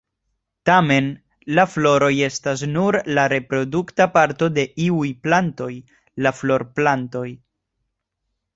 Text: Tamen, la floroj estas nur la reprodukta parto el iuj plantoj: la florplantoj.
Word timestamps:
Tamen, 0.67 1.09
la 1.59 1.65
floroj 1.73 2.09
estas 2.27 2.63
nur 2.71 2.97
la 3.19 3.27
reprodukta 3.35 4.09
parto 4.17 4.49
el 4.63 4.89
iuj 4.89 5.11
plantoj: 5.29 5.71
la 6.27 6.35
florplantoj. 6.41 7.27